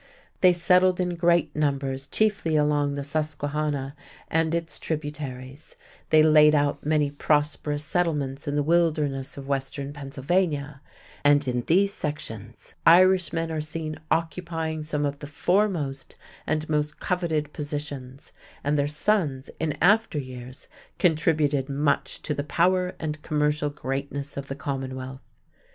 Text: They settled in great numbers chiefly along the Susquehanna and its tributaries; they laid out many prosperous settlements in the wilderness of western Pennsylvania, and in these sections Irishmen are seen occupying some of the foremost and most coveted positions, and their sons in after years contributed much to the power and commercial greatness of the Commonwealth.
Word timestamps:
They 0.39 0.51
settled 0.51 0.99
in 0.99 1.13
great 1.15 1.55
numbers 1.55 2.07
chiefly 2.07 2.55
along 2.55 2.95
the 2.95 3.03
Susquehanna 3.03 3.95
and 4.31 4.55
its 4.55 4.79
tributaries; 4.79 5.75
they 6.09 6.23
laid 6.23 6.55
out 6.55 6.83
many 6.83 7.11
prosperous 7.11 7.85
settlements 7.85 8.47
in 8.47 8.55
the 8.55 8.63
wilderness 8.63 9.37
of 9.37 9.47
western 9.47 9.93
Pennsylvania, 9.93 10.81
and 11.23 11.47
in 11.47 11.61
these 11.67 11.93
sections 11.93 12.73
Irishmen 12.83 13.51
are 13.51 13.61
seen 13.61 13.99
occupying 14.09 14.81
some 14.81 15.05
of 15.05 15.19
the 15.19 15.27
foremost 15.27 16.15
and 16.47 16.67
most 16.67 16.99
coveted 16.99 17.53
positions, 17.53 18.31
and 18.63 18.79
their 18.79 18.87
sons 18.87 19.51
in 19.59 19.77
after 19.83 20.17
years 20.17 20.67
contributed 20.97 21.69
much 21.69 22.23
to 22.23 22.33
the 22.33 22.43
power 22.43 22.95
and 22.99 23.21
commercial 23.21 23.69
greatness 23.69 24.35
of 24.35 24.47
the 24.47 24.55
Commonwealth. 24.55 25.21